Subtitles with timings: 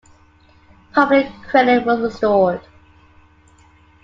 [0.95, 2.61] Public credit was restored.